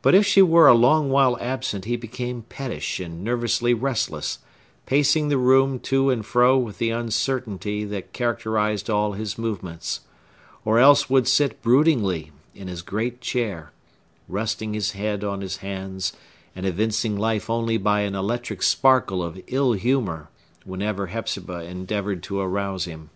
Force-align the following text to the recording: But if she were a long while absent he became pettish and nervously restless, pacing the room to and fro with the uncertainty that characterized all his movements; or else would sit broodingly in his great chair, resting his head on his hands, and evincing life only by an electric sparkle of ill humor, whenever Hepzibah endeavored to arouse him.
But 0.00 0.14
if 0.14 0.24
she 0.24 0.40
were 0.40 0.66
a 0.66 0.72
long 0.72 1.10
while 1.10 1.36
absent 1.38 1.84
he 1.84 1.94
became 1.96 2.40
pettish 2.48 2.98
and 3.00 3.22
nervously 3.22 3.74
restless, 3.74 4.38
pacing 4.86 5.28
the 5.28 5.36
room 5.36 5.78
to 5.80 6.08
and 6.08 6.24
fro 6.24 6.56
with 6.56 6.78
the 6.78 6.88
uncertainty 6.88 7.84
that 7.84 8.14
characterized 8.14 8.88
all 8.88 9.12
his 9.12 9.36
movements; 9.36 10.00
or 10.64 10.78
else 10.78 11.10
would 11.10 11.28
sit 11.28 11.60
broodingly 11.60 12.32
in 12.54 12.66
his 12.66 12.80
great 12.80 13.20
chair, 13.20 13.72
resting 14.26 14.72
his 14.72 14.92
head 14.92 15.22
on 15.22 15.42
his 15.42 15.58
hands, 15.58 16.14
and 16.56 16.64
evincing 16.64 17.18
life 17.18 17.50
only 17.50 17.76
by 17.76 18.00
an 18.00 18.14
electric 18.14 18.62
sparkle 18.62 19.22
of 19.22 19.38
ill 19.48 19.72
humor, 19.74 20.30
whenever 20.64 21.08
Hepzibah 21.08 21.64
endeavored 21.64 22.22
to 22.22 22.40
arouse 22.40 22.86
him. 22.86 23.10